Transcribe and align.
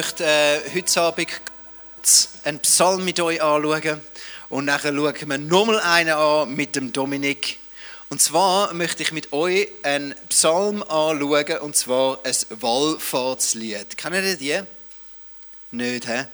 möchte 0.00 0.24
äh, 0.24 0.60
heute 0.74 1.00
Abend 1.02 1.28
einen 2.44 2.58
Psalm 2.60 3.04
mit 3.04 3.20
euch 3.20 3.42
anschauen 3.42 4.00
und 4.48 4.64
nachher 4.64 4.94
schauen 4.94 5.28
wir 5.28 5.36
nochmal 5.36 5.78
einen 5.80 6.14
an 6.14 6.54
mit 6.54 6.74
dem 6.74 6.90
Dominik. 6.90 7.58
Und 8.08 8.22
zwar 8.22 8.72
möchte 8.72 9.02
ich 9.02 9.12
mit 9.12 9.30
euch 9.34 9.68
einen 9.82 10.14
Psalm 10.30 10.82
anschauen 10.84 11.58
und 11.60 11.76
zwar 11.76 12.18
ein 12.24 12.34
Wallfahrtslied. 12.62 13.98
Kennen 13.98 14.24
ihr 14.24 14.36
die? 14.38 14.60
Nicht, 15.70 16.08
hä? 16.08 16.24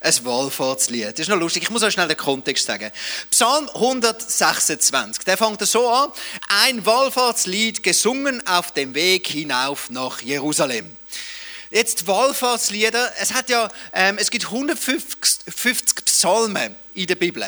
Ein 0.00 0.24
Wallfahrtslied. 0.26 1.12
Das 1.12 1.20
ist 1.20 1.28
noch 1.30 1.38
lustig. 1.38 1.62
Ich 1.62 1.70
muss 1.70 1.82
euch 1.82 1.94
schnell 1.94 2.08
den 2.08 2.18
Kontext 2.18 2.66
sagen. 2.66 2.90
Psalm 3.30 3.70
126. 3.70 5.24
Der 5.24 5.38
fängt 5.38 5.66
so 5.66 5.88
an. 5.88 6.10
Ein 6.62 6.84
Wallfahrtslied 6.84 7.82
gesungen 7.82 8.46
auf 8.46 8.72
dem 8.72 8.92
Weg 8.94 9.28
hinauf 9.28 9.88
nach 9.88 10.20
Jerusalem. 10.20 10.94
Jetzt 11.74 12.06
Wallfahrtslieder. 12.06 13.12
Es, 13.18 13.34
hat 13.34 13.48
ja, 13.50 13.68
ähm, 13.92 14.16
es 14.16 14.30
gibt 14.30 14.44
150 14.44 16.04
Psalmen 16.04 16.76
in 16.94 17.08
der 17.08 17.16
Bibel. 17.16 17.44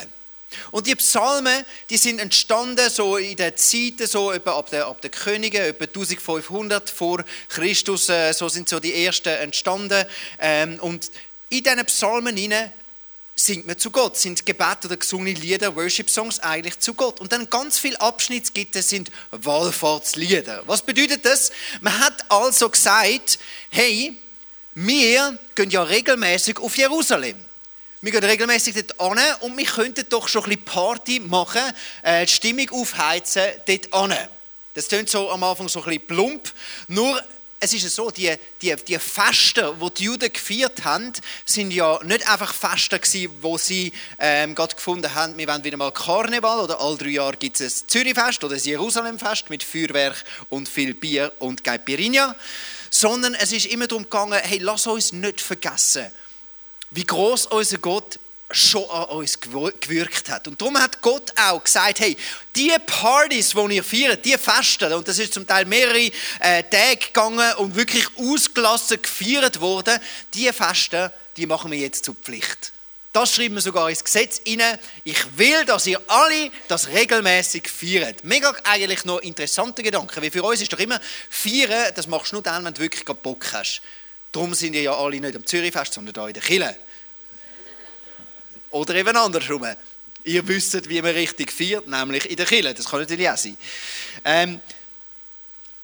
Und 0.72 0.88
die 0.88 0.96
Psalmen, 0.96 1.64
die 1.90 1.96
sind 1.96 2.18
entstanden 2.18 2.90
so 2.90 3.18
in 3.18 3.36
der 3.36 3.54
Zeit, 3.54 4.00
so 4.00 4.32
etwa 4.32 4.58
ab 4.58 4.68
der, 4.70 4.88
ab 4.88 5.00
der 5.00 5.10
Könige, 5.10 5.60
etwa 5.68 5.84
1500 5.84 6.90
vor 6.90 7.24
Christus, 7.48 8.08
äh, 8.08 8.32
so 8.32 8.48
sind 8.48 8.68
so 8.68 8.80
die 8.80 9.04
ersten 9.04 9.28
entstanden. 9.28 10.04
Ähm, 10.40 10.80
und 10.80 11.08
in 11.48 11.62
diesen 11.62 11.84
Psalmen 11.84 12.36
hinein 12.36 12.72
singt 13.38 13.66
man 13.66 13.78
zu 13.78 13.90
Gott, 13.90 14.16
sind 14.16 14.46
Gebete 14.46 14.86
oder 14.86 14.96
gesungene 14.96 15.38
Lieder, 15.38 15.76
Worship-Songs 15.76 16.40
eigentlich 16.40 16.78
zu 16.78 16.94
Gott. 16.94 17.20
Und 17.20 17.32
dann 17.32 17.48
ganz 17.50 17.78
viele 17.78 18.00
Abschnitte 18.00 18.50
gibt 18.52 18.74
es, 18.76 18.88
sind 18.88 19.10
Wallfahrtslieder. 19.30 20.62
Was 20.66 20.80
bedeutet 20.80 21.26
das? 21.26 21.52
Man 21.82 21.98
hat 22.00 22.24
also 22.30 22.70
gesagt, 22.70 23.38
hey, 23.68 24.16
wir 24.74 25.38
gehen 25.54 25.70
ja 25.70 25.82
regelmäßig 25.82 26.58
auf 26.58 26.76
Jerusalem. 26.78 27.36
Wir 28.00 28.12
gehen 28.12 28.24
regelmäßig 28.24 28.74
dort 28.74 29.00
an 29.00 29.18
und 29.40 29.56
wir 29.56 29.66
könnten 29.66 30.06
doch 30.08 30.28
schon 30.28 30.44
ein 30.44 30.50
bisschen 30.50 30.64
Party 30.64 31.20
machen, 31.20 31.62
äh, 32.02 32.24
die 32.24 32.32
Stimmung 32.32 32.70
aufheizen 32.70 33.42
dort 33.66 33.92
an. 33.92 34.14
Das 34.72 34.88
klingt 34.88 35.10
so 35.10 35.30
am 35.30 35.42
Anfang 35.42 35.68
so 35.68 35.80
ein 35.80 35.84
bisschen 35.86 36.06
plump, 36.06 36.52
nur 36.88 37.22
es 37.66 37.74
ist 37.74 37.94
so, 37.94 38.10
die, 38.10 38.32
die, 38.62 38.74
die 38.76 38.98
Feste, 38.98 39.74
die 39.80 39.90
die 39.94 40.04
Juden 40.04 40.32
gefeiert 40.32 40.84
haben, 40.84 41.12
sind 41.44 41.72
ja 41.72 41.98
nicht 42.04 42.28
einfach 42.30 42.54
Feste 42.54 42.98
gewesen, 42.98 43.32
wo 43.40 43.58
sie 43.58 43.92
ähm, 44.20 44.54
gerade 44.54 44.74
gefunden 44.74 45.12
haben, 45.12 45.36
wir 45.36 45.48
wollen 45.48 45.64
wieder 45.64 45.76
mal 45.76 45.90
Karneval 45.90 46.60
oder 46.60 46.80
all 46.80 46.96
drei 46.96 47.08
Jahre 47.08 47.36
gibt 47.36 47.60
es 47.60 47.82
ein 47.82 47.88
Zürichfest 47.88 48.44
oder 48.44 48.54
ein 48.54 48.60
Jerusalemfest 48.60 49.50
mit 49.50 49.64
Feuerwerk 49.64 50.24
und 50.48 50.68
viel 50.68 50.94
Bier 50.94 51.32
und 51.40 51.64
Caipirinha, 51.64 52.36
sondern 52.90 53.34
es 53.34 53.52
ist 53.52 53.66
immer 53.66 53.88
darum 53.88 54.04
gegangen, 54.04 54.40
hey, 54.42 54.58
lass 54.58 54.86
uns 54.86 55.12
nicht 55.12 55.40
vergessen, 55.40 56.06
wie 56.92 57.04
groß 57.04 57.46
unser 57.46 57.78
Gott 57.78 58.20
schon 58.50 58.88
an 58.90 59.04
uns 59.06 59.40
gewirkt 59.40 60.28
hat. 60.28 60.46
Und 60.46 60.60
darum 60.60 60.78
hat 60.78 61.02
Gott 61.02 61.32
auch 61.36 61.62
gesagt, 61.62 62.00
hey, 62.00 62.16
die 62.54 62.72
Partys, 62.86 63.50
die 63.50 63.74
ihr 63.74 63.84
feiert, 63.84 64.24
die 64.24 64.38
Festen, 64.38 64.92
und 64.92 65.06
das 65.08 65.18
ist 65.18 65.34
zum 65.34 65.46
Teil 65.46 65.64
mehrere 65.64 66.10
äh, 66.40 66.62
Tage 66.62 66.96
gegangen 66.96 67.54
und 67.54 67.74
wirklich 67.74 68.06
ausgelassen 68.16 69.02
gefeiert 69.02 69.60
worden, 69.60 69.98
die 70.34 70.52
Festen, 70.52 71.10
die 71.36 71.46
machen 71.46 71.70
wir 71.70 71.78
jetzt 71.78 72.04
zur 72.04 72.14
Pflicht. 72.14 72.72
Das 73.12 73.34
schreiben 73.34 73.54
wir 73.54 73.62
sogar 73.62 73.88
ins 73.88 74.04
Gesetz 74.04 74.42
rein. 74.46 74.78
Ich 75.02 75.38
will, 75.38 75.64
dass 75.64 75.86
ihr 75.86 76.00
alle 76.06 76.50
das 76.68 76.88
regelmäßig 76.88 77.66
feiert. 77.66 78.24
Mega 78.24 78.54
eigentlich 78.62 79.06
noch 79.06 79.20
interessante 79.20 79.82
Gedanken, 79.82 80.22
weil 80.22 80.30
für 80.30 80.42
uns 80.42 80.60
ist 80.60 80.72
doch 80.72 80.78
immer, 80.78 81.00
feiern, 81.30 81.92
das 81.94 82.06
machst 82.08 82.32
du 82.32 82.36
nur 82.36 82.42
dann, 82.42 82.64
wenn 82.64 82.74
du 82.74 82.82
wirklich 82.82 83.04
Bock 83.04 83.46
hast. 83.54 83.80
Darum 84.32 84.52
sind 84.52 84.74
ihr 84.74 84.82
ja 84.82 84.94
alle 84.94 85.18
nicht 85.18 85.34
am 85.34 85.46
Zürichfest, 85.46 85.94
sondern 85.94 86.12
da 86.12 86.28
in 86.28 86.34
der 86.34 86.42
Kille. 86.42 86.76
Oder 88.76 88.96
eben 88.96 89.16
andersrum. 89.16 89.64
Ihr 90.24 90.46
wisst, 90.46 90.88
wie 90.88 91.00
man 91.00 91.12
richtig 91.12 91.50
feiert, 91.50 91.88
nämlich 91.88 92.28
in 92.28 92.36
der 92.36 92.44
Kille. 92.44 92.74
Das 92.74 92.86
kann 92.90 93.00
natürlich 93.00 93.30
auch 93.30 93.36
sein. 93.36 93.56
Ähm, 94.22 94.60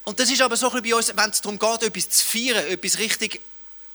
und 0.05 0.21
das 0.21 0.31
ist 0.31 0.43
aber 0.43 0.57
so 0.59 0.71
ein 0.71 0.83
bei 0.83 0.95
uns, 0.95 1.11
wenn 1.17 1.31
es 1.31 1.41
darum 1.41 1.59
geht, 1.59 1.83
etwas 1.85 2.11
zu 2.11 2.27
feiern, 2.27 2.67
etwas 2.67 2.99
richtig, 2.99 3.41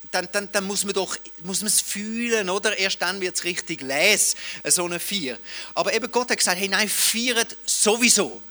dann, 0.09 0.27
dann, 0.31 0.49
dann 0.51 0.63
muss 0.63 0.83
man 0.83 0.93
doch 0.93 1.15
muss 1.43 1.59
man 1.61 1.67
es 1.67 1.81
fühlen, 1.81 2.49
oder? 2.49 2.75
Erst 2.75 3.01
dann 3.01 3.21
wird 3.21 3.35
es 3.35 3.43
richtig 3.43 3.81
les, 3.81 4.35
so 4.63 4.85
eine 4.85 4.99
Feier. 4.99 5.37
Aber 5.75 5.93
eben 5.93 6.09
Gott 6.09 6.31
hat 6.31 6.37
gesagt, 6.37 6.57
hey, 6.57 6.67
nein, 6.67 6.89
feiert 6.89 7.55
sowieso. 7.65 8.41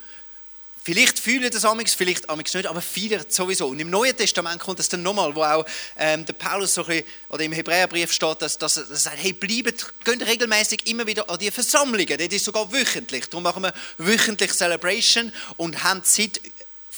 Vielleicht 0.86 1.18
fühlen 1.18 1.50
das 1.50 1.64
amigs, 1.64 1.94
vielleicht 1.94 2.30
amigs 2.30 2.54
nicht, 2.54 2.68
aber 2.68 2.80
viele 2.80 3.26
sowieso. 3.28 3.66
Und 3.66 3.80
im 3.80 3.90
Neuen 3.90 4.16
Testament 4.16 4.60
kommt 4.60 4.78
das 4.78 4.88
dann 4.88 5.02
nochmal, 5.02 5.34
wo 5.34 5.42
auch 5.42 5.66
ähm, 5.98 6.24
der 6.24 6.32
Paulus 6.34 6.74
so 6.74 6.82
ein 6.82 6.86
bisschen, 6.86 7.04
oder 7.28 7.42
im 7.42 7.50
Hebräerbrief 7.50 8.12
steht, 8.12 8.40
dass, 8.40 8.56
dass, 8.56 8.76
er 8.76 8.84
sagt, 8.84 9.16
hey, 9.18 9.32
bleibt, 9.32 9.92
geht 10.04 10.24
regelmäßig 10.24 10.86
immer 10.86 11.04
wieder 11.04 11.28
an 11.28 11.40
die 11.40 11.50
Versammlungen. 11.50 12.16
Das 12.16 12.28
ist 12.28 12.44
sogar 12.44 12.72
wöchentlich. 12.72 13.26
Darum 13.28 13.42
machen 13.42 13.64
wir 13.64 13.74
wöchentlich 13.98 14.52
Celebration 14.52 15.32
und 15.56 15.82
haben 15.82 16.04
Zeit 16.04 16.40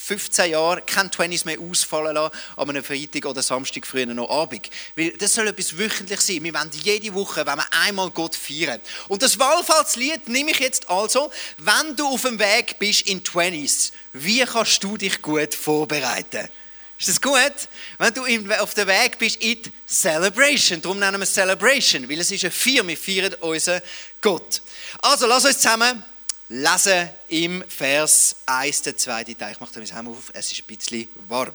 15 0.09 0.49
Jahre 0.49 0.81
kein 0.81 1.11
20 1.11 1.45
mehr 1.45 1.59
ausfallen 1.59 2.15
lassen 2.15 2.35
an 2.57 2.69
einem 2.69 2.83
Freitag 2.83 3.25
oder 3.25 3.43
Samstag 3.43 3.85
früher 3.85 4.07
noch 4.07 4.27
Abend. 4.27 4.67
Weil 4.95 5.11
das 5.11 5.35
soll 5.35 5.47
etwas 5.47 5.77
wöchentlich 5.77 6.19
sein. 6.19 6.43
Wir 6.43 6.51
wollen 6.55 6.71
jede 6.83 7.13
Woche 7.13 7.45
wenn 7.45 7.57
wir 7.57 7.73
einmal 7.83 8.09
Gott 8.09 8.35
feiern. 8.35 8.81
Und 9.07 9.21
das 9.21 9.37
Wallfahrtslied 9.37 10.27
nehme 10.27 10.49
ich 10.49 10.59
jetzt 10.59 10.89
also, 10.89 11.29
wenn 11.59 11.95
du 11.95 12.07
auf 12.07 12.23
dem 12.23 12.39
Weg 12.39 12.79
bist 12.79 13.03
in 13.03 13.21
20s, 13.21 13.91
wie 14.13 14.43
kannst 14.45 14.83
du 14.83 14.97
dich 14.97 15.21
gut 15.21 15.53
vorbereiten? 15.53 16.49
Ist 16.97 17.07
das 17.07 17.21
gut? 17.21 17.53
Wenn 17.99 18.13
du 18.15 18.25
auf 18.59 18.73
dem 18.73 18.87
Weg 18.87 19.19
bist 19.19 19.35
in 19.43 19.61
die 19.61 19.71
Celebration, 19.87 20.81
darum 20.81 20.97
nennen 20.97 21.19
wir 21.19 21.23
es 21.23 21.33
Celebration, 21.35 22.09
weil 22.09 22.19
es 22.19 22.31
ist 22.31 22.43
eine 22.43 22.51
Feier, 22.51 22.85
wir 22.87 22.97
feiern 22.97 23.35
unseren 23.41 23.81
Gott. 24.21 24.63
Also, 25.03 25.27
lass 25.27 25.45
uns 25.45 25.59
zusammen 25.59 26.03
lesen 26.49 27.09
im 27.27 27.63
Vers 27.67 28.35
1, 28.47 28.81
der 28.81 28.97
zweite 28.97 29.37
Teil. 29.37 29.53
Ich 29.53 29.59
mache 29.59 29.73
den 29.73 29.85
Helm 29.85 30.07
auf, 30.09 30.31
es 30.33 30.51
ist 30.51 30.61
ein 30.61 30.75
bisschen 30.75 31.07
warm. 31.27 31.53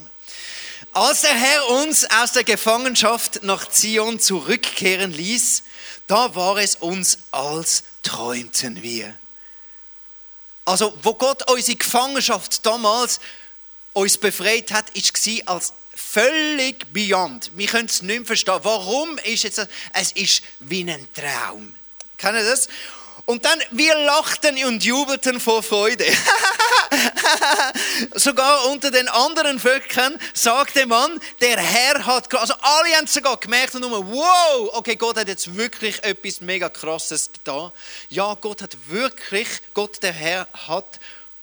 Als 0.92 1.22
der 1.22 1.34
Herr 1.34 1.68
uns 1.70 2.08
aus 2.10 2.32
der 2.32 2.44
Gefangenschaft 2.44 3.42
nach 3.42 3.68
Zion 3.68 4.20
zurückkehren 4.20 5.12
ließ, 5.12 5.64
da 6.06 6.34
war 6.34 6.56
es 6.58 6.76
uns, 6.76 7.18
als 7.32 7.82
träumten 8.02 8.82
wir. 8.82 9.14
Also, 10.64 10.96
wo 11.02 11.14
Gott 11.14 11.50
unsere 11.50 11.76
Gefangenschaft 11.76 12.64
damals 12.64 13.20
uns 13.92 14.16
befreit 14.16 14.72
hat, 14.72 14.86
war 14.94 15.54
als 15.54 15.72
völlig 15.94 16.86
beyond. 16.92 17.50
Wir 17.54 17.66
können 17.66 17.86
es 17.86 18.02
nicht 18.02 18.16
mehr 18.16 18.26
verstehen. 18.26 18.60
Warum 18.62 19.18
ist 19.18 19.42
jetzt 19.42 19.58
das? 19.58 19.68
Es 19.92 20.12
ist 20.12 20.42
wie 20.60 20.88
ein 20.88 21.06
Traum. 21.12 21.74
Kennen 22.16 22.38
ihr 22.38 22.50
das? 22.50 22.68
Und 23.26 23.44
dann, 23.44 23.58
wir 23.70 23.94
lachten 24.00 24.62
und 24.64 24.84
jubelten 24.84 25.40
vor 25.40 25.62
Freude. 25.62 26.04
sogar 28.14 28.66
unter 28.66 28.90
den 28.90 29.08
anderen 29.08 29.58
Völkern 29.58 30.18
sagte 30.32 30.86
man, 30.86 31.20
der 31.40 31.58
Herr 31.58 32.04
hat, 32.04 32.32
also 32.34 32.54
alle 32.60 32.96
haben 32.96 33.06
sogar 33.06 33.36
gemerkt 33.38 33.74
und 33.74 33.82
nur, 33.82 34.12
wow, 34.12 34.70
okay, 34.74 34.96
Gott 34.96 35.16
hat 35.16 35.28
jetzt 35.28 35.54
wirklich 35.54 36.02
etwas 36.04 36.40
mega 36.40 36.68
krasses 36.68 37.30
da. 37.44 37.72
Ja, 38.10 38.34
Gott 38.34 38.62
hat 38.62 38.76
wirklich, 38.88 39.48
Gott 39.72 40.02
der 40.02 40.12
Herr 40.12 40.48
hat 40.68 41.00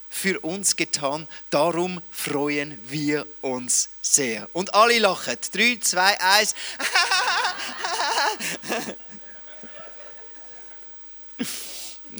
für 0.10 0.40
uns 0.42 0.76
getan, 0.76 1.28
darum 1.50 2.02
freuen 2.12 2.80
wir 2.90 3.26
uns 3.42 3.90
sehr. 4.02 4.50
Und 4.54 4.76
alle 4.76 5.00
lachen. 5.00 5.38
Drei, 5.54 5.78
zwei, 5.82 6.20
eins. 6.20 6.54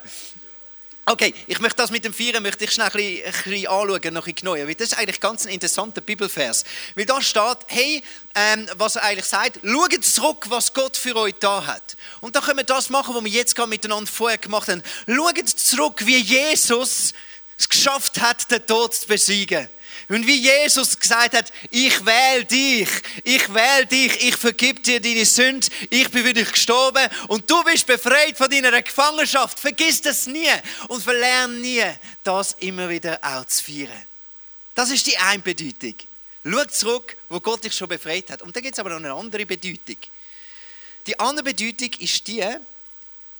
Okay, 1.09 1.33
ich 1.47 1.59
möchte 1.59 1.77
das 1.77 1.89
mit 1.89 2.05
dem 2.05 2.13
Vieren 2.13 2.43
möchte 2.43 2.65
ich 2.65 2.71
schnell 2.71 2.85
ein 2.85 2.91
bisschen, 2.91 3.25
ein 3.25 3.31
bisschen 3.31 3.67
anschauen, 3.67 4.13
noch 4.13 4.27
ein 4.27 4.33
bisschen 4.35 4.67
weil 4.67 4.75
das 4.75 4.89
ist 4.89 4.97
eigentlich 4.99 5.19
ganz 5.19 5.47
ein 5.47 5.53
interessanter 5.53 6.01
Bibelvers. 6.01 6.63
Weil 6.93 7.05
da 7.05 7.19
steht, 7.19 7.57
hey, 7.65 8.03
ähm, 8.35 8.67
was 8.75 8.95
er 8.95 9.05
eigentlich 9.05 9.25
sagt, 9.25 9.59
schaut 9.63 10.05
zurück, 10.05 10.45
was 10.49 10.71
Gott 10.71 10.95
für 10.95 11.15
euch 11.15 11.33
da 11.39 11.65
hat. 11.65 11.97
Und 12.21 12.35
da 12.35 12.41
können 12.41 12.59
wir 12.59 12.63
das 12.63 12.91
machen, 12.91 13.15
was 13.15 13.23
wir 13.23 13.31
jetzt 13.31 13.55
gerade 13.55 13.69
miteinander 13.69 14.05
vorher 14.05 14.37
gemacht 14.37 14.67
haben. 14.67 14.83
Schaut 15.07 15.49
zurück, 15.49 16.05
wie 16.05 16.19
Jesus 16.19 17.13
es 17.59 17.69
geschafft 17.69 18.19
hat, 18.21 18.49
den 18.49 18.65
Tod 18.65 18.95
zu 18.95 19.05
besiegen. 19.07 19.67
Und 20.07 20.25
wie 20.25 20.37
Jesus 20.37 20.97
gesagt 20.97 21.35
hat, 21.35 21.51
ich 21.69 22.03
wähle 22.03 22.43
dich, 22.45 22.89
ich 23.23 23.53
wähle 23.53 23.85
dich, 23.85 24.23
ich 24.23 24.35
vergib 24.35 24.83
dir 24.83 24.99
deine 24.99 25.25
Sünde, 25.25 25.67
ich 25.91 26.09
bin 26.09 26.25
für 26.25 26.33
dich 26.33 26.51
gestorben 26.51 27.07
und 27.27 27.49
du 27.49 27.63
bist 27.63 27.85
befreit 27.85 28.35
von 28.35 28.49
deiner 28.49 28.81
Gefangenschaft. 28.81 29.59
Vergiss 29.59 30.01
das 30.01 30.25
nie 30.25 30.49
und 30.87 31.03
verlern 31.03 31.61
nie, 31.61 31.83
das 32.23 32.53
immer 32.59 32.89
wieder 32.89 33.19
auch 33.21 33.45
zu 33.45 33.63
feiern. 33.63 34.05
Das 34.73 34.89
ist 34.89 35.05
die 35.05 35.17
eine 35.17 35.43
Bedeutung. 35.43 35.93
Schau 36.43 36.65
zurück, 36.65 37.17
wo 37.27 37.39
Gott 37.39 37.63
dich 37.63 37.75
schon 37.75 37.89
befreit 37.89 38.31
hat. 38.31 38.41
Und 38.41 38.55
da 38.55 38.61
gibt 38.61 38.73
es 38.73 38.79
aber 38.79 38.89
noch 38.89 38.97
eine 38.97 39.13
andere 39.13 39.45
Bedeutung. 39.45 39.97
Die 41.05 41.19
andere 41.19 41.43
Bedeutung 41.43 41.91
ist 41.99 42.25
die, 42.25 42.45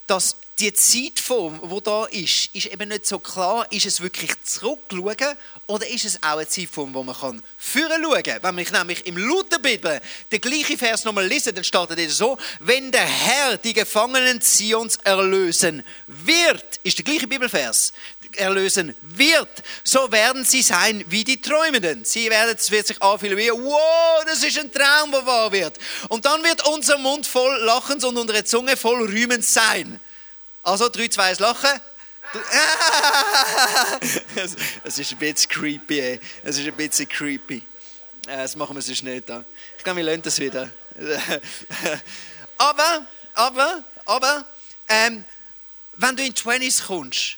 dass 0.05 0.35
die 0.59 0.73
Zeitform, 0.73 1.61
die 1.63 1.81
da 1.83 2.05
ist, 2.05 2.49
ist 2.53 2.65
eben 2.65 2.89
nicht 2.89 3.05
so 3.05 3.19
klar, 3.19 3.65
ist 3.71 3.85
es 3.85 4.01
wirklich 4.01 4.31
zurückschauen 4.43 5.37
oder 5.67 5.87
ist 5.87 6.05
es 6.05 6.21
auch 6.21 6.37
eine 6.37 6.47
Zeitform, 6.47 6.93
wo 6.93 7.03
man 7.03 7.15
kann 7.15 7.41
führen 7.57 8.03
schauen 8.03 8.23
kann. 8.23 8.39
Wenn 8.41 8.57
ich 8.57 8.71
nämlich 8.71 9.05
im 9.05 9.17
Lutherbibel 9.17 10.01
den 10.31 10.41
gleichen 10.41 10.77
Vers 10.77 11.05
nochmal 11.05 11.25
lese, 11.25 11.53
dann 11.53 11.63
steht 11.63 11.91
er 11.91 12.09
so, 12.09 12.37
wenn 12.59 12.91
der 12.91 13.05
Herr 13.05 13.57
die 13.57 13.73
Gefangenen 13.73 14.41
Zions 14.41 14.97
erlösen 14.97 15.83
wird, 16.07 16.79
ist 16.83 16.97
der 16.97 17.05
gleiche 17.05 17.27
Bibelvers, 17.27 17.93
erlösen 18.35 18.95
wird, 19.01 19.63
so 19.83 20.11
werden 20.11 20.43
sie 20.43 20.61
sein 20.61 21.03
wie 21.07 21.23
die 21.23 21.41
Träumenden. 21.41 22.05
Sie 22.05 22.29
werden, 22.29 22.55
es 22.57 22.69
wird 22.69 22.87
sich 22.87 23.01
anfühlen 23.01 23.37
wie, 23.37 23.49
wow, 23.49 24.23
das 24.25 24.43
ist 24.43 24.59
ein 24.59 24.71
Traum, 24.71 25.11
der 25.11 25.25
wahr 25.25 25.51
wird. 25.51 25.77
Und 26.09 26.25
dann 26.25 26.43
wird 26.43 26.67
unser 26.67 26.97
Mund 26.97 27.25
voll 27.25 27.57
Lachens 27.63 28.03
und 28.03 28.17
unsere 28.17 28.43
Zunge 28.43 28.77
voll 28.77 29.07
Rühmens 29.07 29.53
sein. 29.53 29.99
Also, 30.69 30.87
drei, 30.87 31.07
zwei, 31.07 31.31
eins, 31.31 31.39
Lachen. 31.39 31.81
Es 34.83 34.99
ist 34.99 35.13
ein 35.13 35.17
bisschen 35.17 35.49
creepy, 35.49 36.19
Es 36.43 36.59
ist 36.59 36.67
ein 36.67 36.75
bisschen 36.75 37.09
creepy. 37.09 37.63
Äh, 38.27 38.37
das 38.37 38.55
machen 38.55 38.75
wir 38.75 38.81
sonst 38.83 39.01
nicht. 39.01 39.27
Ich 39.77 39.83
glaube, 39.83 39.97
wir 39.97 40.03
lernen 40.03 40.21
das 40.21 40.37
wieder. 40.37 40.69
aber, 42.57 43.07
aber, 43.33 43.83
aber, 44.05 44.45
ähm, 44.87 45.23
wenn 45.97 46.15
du 46.15 46.23
in 46.23 46.35
die 46.35 46.39
20s 46.39 46.85
kommst, 46.85 47.37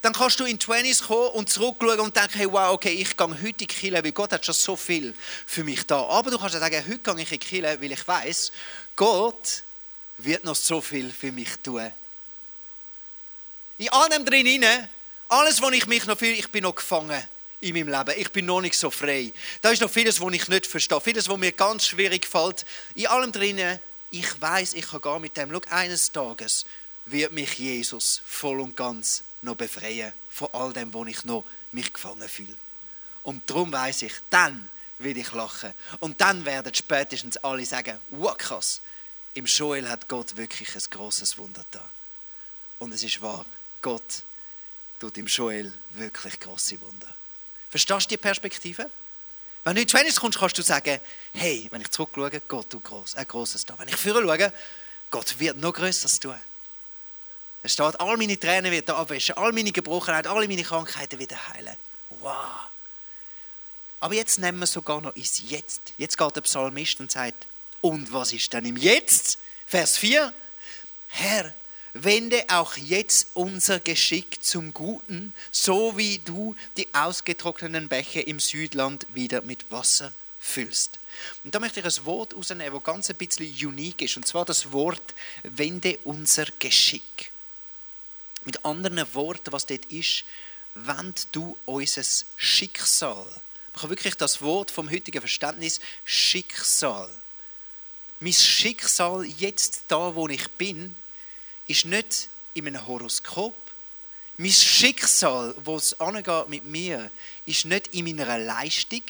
dann 0.00 0.12
kannst 0.12 0.38
du 0.38 0.44
in 0.44 0.56
die 0.56 0.64
20s 0.64 1.08
kommen 1.08 1.30
und 1.30 1.50
zurückschauen 1.50 1.98
und 1.98 2.14
denken, 2.14 2.38
hey, 2.38 2.52
wow, 2.52 2.74
okay, 2.74 2.92
ich 2.92 3.16
gehe 3.16 3.26
heute 3.26 3.48
in 3.48 3.56
die 3.56 3.66
Kirche, 3.66 4.04
weil 4.04 4.12
Gott 4.12 4.30
hat 4.30 4.46
schon 4.46 4.54
so 4.54 4.76
viel 4.76 5.12
für 5.46 5.64
mich 5.64 5.84
da. 5.84 6.06
Aber 6.06 6.30
du 6.30 6.38
kannst 6.38 6.56
sagen, 6.56 6.76
heute 6.76 6.98
gehe 6.98 7.22
ich 7.22 7.32
in 7.32 7.40
die 7.40 7.44
Kirche, 7.44 7.80
weil 7.80 7.90
ich 7.90 8.06
weiß, 8.06 8.52
Gott 8.94 9.64
wird 10.18 10.44
noch 10.44 10.54
so 10.54 10.80
viel 10.80 11.10
für 11.10 11.32
mich 11.32 11.56
tun. 11.60 11.90
In 13.82 13.88
allem 13.88 14.24
drin, 14.24 14.64
alles, 15.28 15.60
wo 15.60 15.68
ich 15.70 15.88
mich 15.88 16.06
noch 16.06 16.16
fühle, 16.16 16.34
ich 16.34 16.48
bin 16.48 16.62
noch 16.62 16.76
gefangen 16.76 17.20
in 17.60 17.74
meinem 17.74 17.88
Leben. 17.88 18.14
Ich 18.16 18.30
bin 18.30 18.46
noch 18.46 18.60
nicht 18.60 18.78
so 18.78 18.90
frei. 18.90 19.32
Da 19.60 19.70
ist 19.70 19.82
noch 19.82 19.90
vieles, 19.90 20.20
was 20.20 20.32
ich 20.32 20.46
nicht 20.46 20.68
verstehe. 20.68 21.00
Vieles, 21.00 21.28
was 21.28 21.36
mir 21.36 21.50
ganz 21.50 21.86
schwierig 21.86 22.24
fällt. 22.24 22.64
In 22.94 23.08
allem 23.08 23.32
drin, 23.32 23.80
ich 24.12 24.40
weiß, 24.40 24.74
ich 24.74 24.88
kann 24.88 25.00
gar 25.00 25.18
mit 25.18 25.36
dem. 25.36 25.50
Schau, 25.50 25.60
eines 25.70 26.12
Tages 26.12 26.64
wird 27.06 27.32
mich 27.32 27.54
Jesus 27.54 28.22
voll 28.24 28.60
und 28.60 28.76
ganz 28.76 29.24
noch 29.40 29.56
befreien 29.56 30.12
von 30.30 30.46
all 30.52 30.72
dem, 30.72 30.94
wo 30.94 31.04
ich 31.04 31.24
noch 31.24 31.44
mich 31.72 31.92
gefangen 31.92 32.28
fühle. 32.28 32.54
Und 33.24 33.50
darum 33.50 33.72
weiß 33.72 34.02
ich, 34.02 34.12
dann 34.30 34.70
will 35.00 35.18
ich 35.18 35.32
lachen. 35.32 35.74
Und 35.98 36.20
dann 36.20 36.44
werden 36.44 36.72
spätestens 36.72 37.36
alle 37.38 37.66
sagen, 37.66 37.98
wow, 38.10 38.38
krass, 38.38 38.80
im 39.34 39.46
Joel 39.46 39.88
hat 39.88 40.06
Gott 40.06 40.36
wirklich 40.36 40.72
ein 40.72 40.82
großes 40.88 41.36
Wunder 41.36 41.64
da. 41.72 41.82
Und 42.78 42.94
es 42.94 43.02
ist 43.02 43.20
wahr, 43.20 43.44
Gott 43.82 44.22
tut 44.98 45.18
im 45.18 45.26
Joel 45.26 45.72
wirklich 45.90 46.38
große 46.40 46.80
Wunder. 46.80 47.12
Verstehst 47.68 48.06
du 48.06 48.08
die 48.10 48.16
Perspektive? 48.16 48.88
Wenn 49.64 49.74
du 49.76 49.82
in 49.82 49.86
die 49.86 50.14
kommst, 50.14 50.38
kannst 50.38 50.58
du 50.58 50.62
sagen, 50.62 51.00
hey, 51.34 51.68
wenn 51.70 51.80
ich 51.80 51.90
zurückschaue, 51.90 52.40
Gott 52.48 52.70
tut 52.70 52.82
groß, 52.82 53.16
ein 53.16 53.26
großes 53.26 53.64
da. 53.64 53.78
Wenn 53.78 53.88
ich 53.88 53.96
vorher 53.96 54.22
schaue, 54.22 54.52
Gott 55.10 55.38
wird 55.38 55.56
noch 55.58 55.72
Größeres 55.72 56.18
tun. 56.18 56.34
Es 57.62 57.74
steht, 57.74 58.00
all 58.00 58.16
meine 58.16 58.38
Tränen 58.38 58.72
wird 58.72 58.88
er 58.88 58.96
abwischen, 58.96 59.36
all 59.36 59.52
meine 59.52 59.70
Gebrochenheit, 59.70 60.26
alle 60.26 60.48
meine 60.48 60.64
Krankheiten 60.64 61.18
wieder 61.18 61.36
heilen. 61.48 61.76
Wow. 62.20 62.34
Aber 64.00 64.14
jetzt 64.14 64.38
nehmen 64.40 64.58
wir 64.58 64.66
sogar 64.66 65.00
noch 65.00 65.14
ins 65.14 65.42
Jetzt. 65.48 65.92
Jetzt 65.96 66.18
geht 66.18 66.34
der 66.34 66.40
Psalmist 66.40 66.98
und 66.98 67.12
sagt, 67.12 67.46
und 67.80 68.12
was 68.12 68.32
ist 68.32 68.52
denn 68.52 68.64
im 68.64 68.76
Jetzt? 68.76 69.38
Vers 69.66 69.96
4. 69.96 70.32
Herr, 71.08 71.54
wende 71.94 72.44
auch 72.48 72.76
jetzt 72.76 73.28
unser 73.34 73.78
Geschick 73.80 74.42
zum 74.42 74.72
Guten, 74.72 75.32
so 75.50 75.96
wie 75.96 76.18
du 76.18 76.56
die 76.76 76.88
ausgetrockneten 76.92 77.88
Bäche 77.88 78.20
im 78.20 78.40
Südland 78.40 79.06
wieder 79.12 79.42
mit 79.42 79.70
Wasser 79.70 80.12
füllst. 80.40 80.98
Und 81.44 81.54
da 81.54 81.60
möchte 81.60 81.80
ich 81.80 81.86
ein 81.86 82.06
Wort 82.06 82.34
rausnehmen, 82.34 82.72
das 82.72 82.84
ganz 82.84 83.10
ein 83.10 83.16
bisschen 83.16 83.68
unique 83.68 84.02
ist, 84.02 84.16
und 84.16 84.26
zwar 84.26 84.44
das 84.44 84.72
Wort 84.72 85.14
wende 85.42 85.98
unser 86.04 86.46
Geschick. 86.58 87.30
Mit 88.44 88.64
anderen 88.64 89.14
Worten, 89.14 89.52
was 89.52 89.66
dort 89.66 89.84
ist, 89.86 90.24
wend 90.74 91.28
du 91.32 91.56
unser 91.66 92.02
Schicksal. 92.36 93.24
Man 93.74 93.80
kann 93.80 93.90
wirklich 93.90 94.16
das 94.16 94.42
Wort 94.42 94.70
vom 94.70 94.90
heutigen 94.90 95.20
Verständnis 95.20 95.80
Schicksal. 96.04 97.08
Mein 98.20 98.32
Schicksal 98.32 99.24
jetzt 99.24 99.84
da, 99.88 100.14
wo 100.14 100.28
ich 100.28 100.48
bin, 100.52 100.94
ist 101.72 101.86
nicht 101.86 102.28
in 102.52 102.66
einem 102.66 102.86
Horoskop. 102.86 103.56
Mein 104.36 104.52
Schicksal, 104.52 105.54
wo 105.64 105.76
es 105.76 105.96
mit 106.48 106.64
mir, 106.64 107.10
ist 107.46 107.64
nicht 107.64 107.94
in 107.94 108.04
meiner 108.04 108.38
Leistung. 108.38 109.02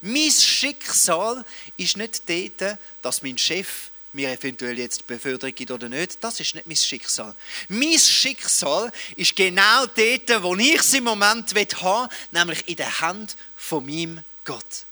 Mein 0.00 0.30
Schicksal 0.30 1.44
ist 1.76 1.96
nicht 1.96 2.22
dort, 2.28 2.78
dass 3.02 3.22
mein 3.22 3.36
Chef 3.36 3.90
mir 4.12 4.30
eventuell 4.30 4.78
jetzt 4.78 5.06
Beförderung 5.08 5.54
gibt 5.54 5.70
oder 5.72 5.88
nicht, 5.88 6.22
das 6.22 6.38
ist 6.38 6.54
nicht 6.54 6.66
mein 6.66 6.76
Schicksal. 6.76 7.34
Mein 7.68 7.98
Schicksal 7.98 8.92
ist 9.16 9.34
genau 9.34 9.86
dort, 9.86 10.42
wo 10.42 10.54
ich 10.54 10.80
es 10.80 10.94
im 10.94 11.04
Moment 11.04 11.52
haben 11.52 12.10
will, 12.10 12.16
nämlich 12.30 12.68
in 12.68 12.76
der 12.76 13.00
Hand 13.00 13.36
von 13.56 13.84
meinem 13.84 14.22
Gott. 14.44 14.86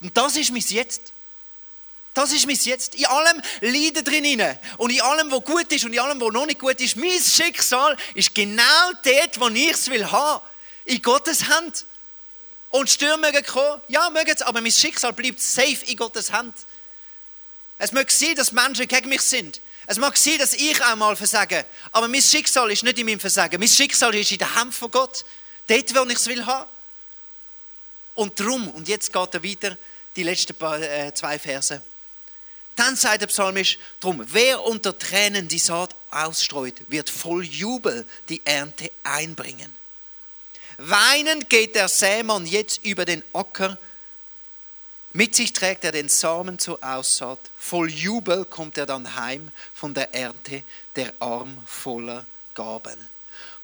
Und 0.00 0.16
das 0.16 0.36
ist 0.36 0.52
mein 0.52 0.62
Jetzt. 0.62 1.12
Das 2.18 2.32
ist 2.32 2.48
mein 2.48 2.56
Jetzt. 2.56 2.96
In 2.96 3.06
allem 3.06 3.40
Leiden 3.60 4.04
drin 4.04 4.56
und 4.76 4.90
in 4.90 5.00
allem, 5.02 5.30
was 5.30 5.44
gut 5.44 5.70
ist 5.70 5.84
und 5.84 5.92
in 5.92 6.00
allem, 6.00 6.20
was 6.20 6.32
noch 6.32 6.46
nicht 6.46 6.58
gut 6.58 6.80
ist, 6.80 6.96
mein 6.96 7.22
Schicksal 7.22 7.96
ist 8.12 8.34
genau 8.34 8.90
dort, 9.04 9.38
wo 9.38 9.46
ich 9.46 9.70
es 9.70 9.88
will 9.88 10.04
haben. 10.10 10.42
In 10.84 11.00
Gottes 11.00 11.48
Hand. 11.48 11.84
Und 12.70 12.90
Stürme 12.90 13.30
mögen 13.30 13.46
kommen, 13.46 13.80
ja, 13.86 14.10
mögen 14.10 14.32
es, 14.34 14.42
aber 14.42 14.60
mein 14.60 14.72
Schicksal 14.72 15.12
bleibt 15.12 15.40
safe 15.40 15.84
in 15.86 15.96
Gottes 15.96 16.32
Hand. 16.32 16.56
Es 17.78 17.92
mag 17.92 18.10
sein, 18.10 18.34
dass 18.34 18.50
Menschen 18.50 18.88
gegen 18.88 19.08
mich 19.08 19.22
sind. 19.22 19.60
Es 19.86 19.96
mag 19.96 20.16
sein, 20.16 20.38
dass 20.38 20.54
ich 20.54 20.82
auch 20.82 20.96
mal 20.96 21.14
versage. 21.14 21.64
Aber 21.92 22.08
mein 22.08 22.20
Schicksal 22.20 22.68
ist 22.72 22.82
nicht 22.82 22.98
in 22.98 23.06
meinem 23.06 23.20
Versagen. 23.20 23.60
Mein 23.60 23.68
Schicksal 23.68 24.12
ist 24.16 24.32
in 24.32 24.38
der 24.38 24.56
Hand 24.56 24.74
von 24.74 24.90
Gott. 24.90 25.24
Dort, 25.68 25.94
wo 25.94 26.02
ich 26.02 26.16
es 26.16 26.26
will 26.26 26.44
haben. 26.44 26.68
Und 28.16 28.40
drum, 28.40 28.68
und 28.70 28.88
jetzt 28.88 29.12
geht 29.12 29.34
er 29.34 29.44
weiter, 29.44 29.78
die 30.16 30.24
letzten 30.24 30.56
paar, 30.56 30.82
äh, 30.82 31.14
zwei 31.14 31.38
Verse. 31.38 31.80
Dann 32.78 32.94
sagt 32.94 33.22
der 33.22 33.26
Psalmist, 33.26 33.76
drum, 33.98 34.24
wer 34.28 34.62
unter 34.62 34.96
Tränen 34.96 35.48
die 35.48 35.58
Saat 35.58 35.96
ausstreut, 36.12 36.76
wird 36.86 37.10
voll 37.10 37.44
Jubel 37.44 38.06
die 38.28 38.40
Ernte 38.44 38.88
einbringen. 39.02 39.74
Weinend 40.76 41.50
geht 41.50 41.74
der 41.74 41.88
Sämann 41.88 42.46
jetzt 42.46 42.84
über 42.84 43.04
den 43.04 43.24
Acker, 43.32 43.76
mit 45.12 45.34
sich 45.34 45.52
trägt 45.52 45.82
er 45.82 45.90
den 45.90 46.08
Samen 46.08 46.60
zur 46.60 46.78
Aussaat. 46.80 47.40
Voll 47.58 47.90
Jubel 47.90 48.44
kommt 48.44 48.78
er 48.78 48.86
dann 48.86 49.16
heim 49.16 49.50
von 49.74 49.92
der 49.92 50.14
Ernte, 50.14 50.62
der 50.94 51.12
Arm 51.18 51.58
voller 51.66 52.26
Gaben. 52.54 52.98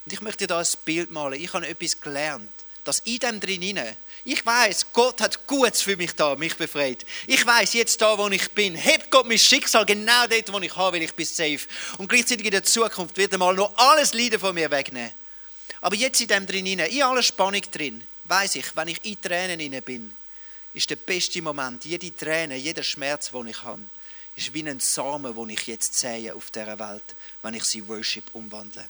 Und 0.04 0.12
ich 0.12 0.22
möchte 0.22 0.48
da 0.48 0.58
ein 0.58 0.66
Bild 0.84 1.12
malen. 1.12 1.40
Ich 1.40 1.52
habe 1.52 1.68
etwas 1.68 2.00
gelernt, 2.00 2.50
dass 2.82 2.98
in 3.00 3.20
dem 3.20 3.38
drin, 3.38 3.78
ich 4.24 4.44
weiß, 4.44 4.86
Gott 4.92 5.20
hat 5.20 5.46
Gutes 5.46 5.82
für 5.82 5.96
mich 5.96 6.14
da, 6.14 6.34
mich 6.34 6.56
befreit. 6.56 7.04
Ich 7.26 7.44
weiß 7.44 7.74
jetzt 7.74 8.00
da, 8.00 8.16
wo 8.16 8.26
ich 8.28 8.50
bin, 8.52 8.74
hebt 8.74 9.10
Gott 9.10 9.26
mein 9.26 9.38
Schicksal 9.38 9.84
genau 9.84 10.26
dort, 10.26 10.50
wo 10.50 10.58
ich 10.60 10.74
habe, 10.74 10.96
weil 10.96 11.02
ich 11.02 11.14
bin 11.14 11.26
safe. 11.26 11.60
Und 11.98 12.08
gleichzeitig 12.08 12.46
in 12.46 12.52
der 12.52 12.62
Zukunft 12.62 13.18
wird 13.18 13.32
er 13.32 13.38
mal 13.38 13.54
noch 13.54 13.76
alles 13.76 14.14
Leiden 14.14 14.40
von 14.40 14.54
mir 14.54 14.70
wegnehmen. 14.70 15.10
Aber 15.82 15.94
jetzt 15.94 16.22
in 16.22 16.28
dem 16.28 16.46
drin, 16.46 16.64
in 16.66 17.02
aller 17.02 17.22
Spannung 17.22 17.60
drin, 17.70 18.02
weiß 18.24 18.54
ich, 18.54 18.74
wenn 18.74 18.88
ich 18.88 19.04
in 19.04 19.20
Tränen 19.20 19.82
bin, 19.82 20.10
ist 20.72 20.88
der 20.88 20.96
beste 20.96 21.42
Moment. 21.42 21.84
Jede 21.84 22.16
Träne, 22.16 22.56
jeder 22.56 22.82
Schmerz, 22.82 23.30
den 23.30 23.48
ich 23.48 23.62
habe, 23.62 23.82
ist 24.36 24.54
wie 24.54 24.66
ein 24.66 24.80
Samen, 24.80 25.34
den 25.34 25.50
ich 25.50 25.66
jetzt 25.66 25.94
sehe 25.98 26.34
auf 26.34 26.50
dieser 26.50 26.78
Welt, 26.78 27.04
wenn 27.42 27.54
ich 27.54 27.64
sie 27.64 27.86
Worship 27.86 28.24
umwandle. 28.32 28.88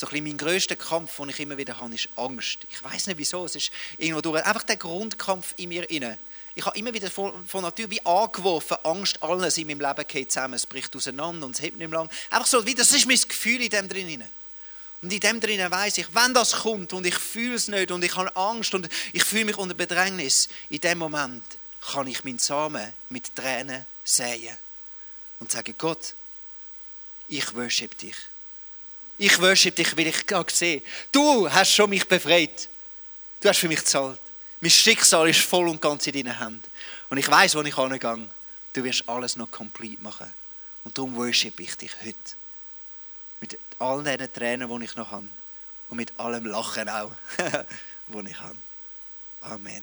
So 0.00 0.08
ein 0.08 0.24
mein 0.24 0.38
grösster 0.38 0.76
Kampf, 0.76 1.18
den 1.18 1.28
ich 1.28 1.40
immer 1.40 1.58
wieder 1.58 1.78
habe, 1.78 1.94
ist 1.94 2.08
Angst. 2.16 2.60
Ich 2.70 2.82
weiß 2.82 3.08
nicht 3.08 3.18
wieso, 3.18 3.44
es 3.44 3.54
ist 3.54 3.70
irgendwo 3.98 4.22
durch, 4.22 4.42
einfach 4.46 4.62
der 4.62 4.78
Grundkampf 4.78 5.52
in 5.58 5.68
mir 5.68 5.90
inne. 5.90 6.16
Ich 6.54 6.64
habe 6.64 6.78
immer 6.78 6.94
wieder 6.94 7.10
von, 7.10 7.46
von 7.46 7.60
Natur 7.60 7.90
wie 7.90 8.00
angeworfen, 8.06 8.78
Angst, 8.82 9.22
alles 9.22 9.58
in 9.58 9.66
meinem 9.66 9.82
Leben 9.82 10.06
geht 10.08 10.32
zusammen, 10.32 10.54
es 10.54 10.64
bricht 10.64 10.96
auseinander 10.96 11.44
und 11.44 11.54
es 11.54 11.60
hebt 11.60 11.76
nicht 11.76 11.90
mehr 11.90 11.98
lang. 11.98 12.08
Einfach 12.30 12.46
so, 12.46 12.64
wie, 12.64 12.74
das 12.74 12.90
ist 12.92 13.06
mein 13.06 13.20
Gefühl 13.20 13.60
in 13.60 13.68
dem 13.68 13.90
drin. 13.90 14.24
Und 15.02 15.12
in 15.12 15.20
dem 15.20 15.38
drinnen 15.38 15.70
weiß 15.70 15.98
ich, 15.98 16.06
wenn 16.14 16.32
das 16.32 16.52
kommt 16.52 16.94
und 16.94 17.06
ich 17.06 17.16
fühle 17.16 17.56
es 17.56 17.68
nicht 17.68 17.90
und 17.90 18.02
ich 18.02 18.16
habe 18.16 18.34
Angst 18.34 18.72
und 18.72 18.88
ich 19.12 19.22
fühle 19.22 19.44
mich 19.44 19.58
unter 19.58 19.74
Bedrängnis, 19.74 20.48
in 20.70 20.80
dem 20.80 20.96
Moment 20.96 21.44
kann 21.92 22.06
ich 22.06 22.24
meinen 22.24 22.38
Samen 22.38 22.90
mit 23.10 23.36
Tränen 23.36 23.84
säen 24.02 24.56
und 25.40 25.52
sagen, 25.52 25.74
Gott, 25.76 26.14
ich 27.28 27.54
worship 27.54 27.98
dich. 27.98 28.16
Ich 29.22 29.38
worship 29.38 29.76
dich, 29.76 29.94
weil 29.98 30.06
ich 30.06 30.26
gerade 30.26 30.50
sehe, 30.50 30.80
du 31.12 31.46
hast 31.52 31.74
schon 31.74 31.90
mich 31.90 32.08
befreit. 32.08 32.70
Du 33.38 33.50
hast 33.50 33.58
für 33.58 33.68
mich 33.68 33.80
gezahlt. 33.80 34.18
Mein 34.62 34.70
Schicksal 34.70 35.28
ist 35.28 35.40
voll 35.40 35.68
und 35.68 35.78
ganz 35.78 36.06
in 36.06 36.14
deinen 36.14 36.38
Händen. 36.38 36.62
Und 37.10 37.18
ich 37.18 37.30
weiß, 37.30 37.54
wo 37.54 37.60
ich 37.60 37.76
hingehe. 37.76 38.28
Du 38.72 38.82
wirst 38.82 39.06
alles 39.06 39.36
noch 39.36 39.50
komplett 39.50 40.00
machen. 40.00 40.32
Und 40.84 40.96
darum 40.96 41.14
worship 41.16 41.60
ich 41.60 41.76
dich 41.76 41.90
heute. 42.02 42.16
Mit 43.42 43.58
all 43.78 44.02
diesen 44.02 44.32
Tränen, 44.32 44.70
die 44.70 44.84
ich 44.86 44.96
noch 44.96 45.10
habe. 45.10 45.28
Und 45.90 45.98
mit 45.98 46.18
allem 46.18 46.46
Lachen 46.46 46.88
auch, 46.88 47.12
das 47.36 47.66
ich 48.26 48.40
habe. 48.40 48.56
Amen. 49.42 49.82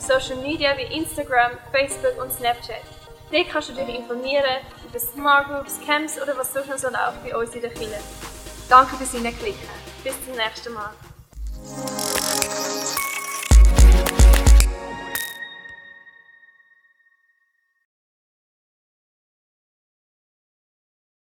Social 0.00 0.36
Media 0.36 0.76
wie 0.76 0.94
Instagram, 0.96 1.52
Facebook 1.72 2.22
und 2.22 2.32
Snapchat. 2.32 2.82
Dort 3.30 3.48
kannst 3.48 3.68
du 3.68 3.74
dich 3.74 3.88
informieren 3.88 4.44
über 4.88 4.98
Smart 4.98 5.46
Groups, 5.48 5.78
Camps 5.86 6.20
oder 6.20 6.36
was 6.36 6.52
sonst 6.52 6.68
noch 6.82 6.90
läuft 6.90 7.22
bei 7.24 7.36
uns 7.36 7.54
in 7.54 7.60
der 7.60 7.70
Kirche. 7.70 8.00
Danke 8.68 8.96
fürs 8.96 9.12
Hineinklicken. 9.12 9.68
Bis 10.02 10.14
zum 10.24 10.34
nächsten 10.34 10.72
Mal. 10.72 10.90